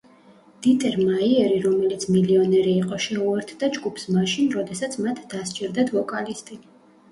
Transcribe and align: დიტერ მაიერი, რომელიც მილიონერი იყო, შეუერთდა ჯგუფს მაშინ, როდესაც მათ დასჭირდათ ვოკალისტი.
დიტერ 0.67 0.95
მაიერი, 1.09 1.59
რომელიც 1.65 2.05
მილიონერი 2.15 2.73
იყო, 2.79 2.99
შეუერთდა 3.07 3.71
ჯგუფს 3.77 4.09
მაშინ, 4.17 4.51
როდესაც 4.59 4.99
მათ 5.07 5.25
დასჭირდათ 5.37 5.97
ვოკალისტი. 6.01 6.63